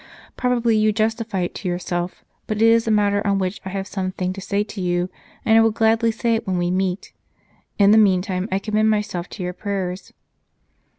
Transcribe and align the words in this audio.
Probably 0.35 0.75
you 0.75 0.91
justify 0.91 1.41
it 1.41 1.53
to 1.53 1.67
yourself, 1.69 2.25
but 2.47 2.57
it 2.59 2.65
is 2.65 2.87
a 2.87 2.89
matter 2.89 3.21
on 3.27 3.37
which 3.37 3.61
I 3.65 3.69
have 3.69 3.85
some 3.85 4.13
thing 4.13 4.33
to 4.33 4.41
say 4.41 4.63
to 4.63 4.81
you, 4.81 5.11
and 5.45 5.55
I 5.55 5.61
will 5.61 5.69
gladly 5.69 6.11
say 6.11 6.33
it 6.33 6.47
when 6.47 6.57
we 6.57 6.71
meet. 6.71 7.13
In 7.77 7.91
the 7.91 7.99
meantime 7.99 8.49
I 8.51 8.57
commend 8.57 8.89
myself 8.89 9.29
to 9.29 9.43
your 9.43 9.53
prayers." 9.53 10.11